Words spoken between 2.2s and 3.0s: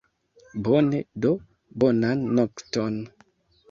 nokton!